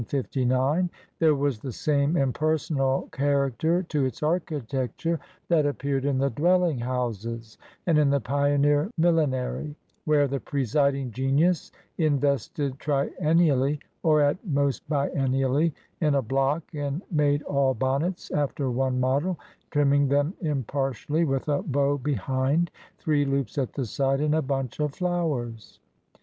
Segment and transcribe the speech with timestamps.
[1.19, 7.59] There was the same impersonal character to its architecture that appeared in the dwelling houses
[7.85, 9.75] and in the pioneer mil linery,
[10.05, 17.43] where the presiding genius invested triennially, or at most biennially, in a block, and made
[17.43, 19.37] all bonnets after one model,
[19.69, 24.79] trimming them impartially with a bow behind, three loops at the side, and a bunch
[24.79, 25.79] of flowers.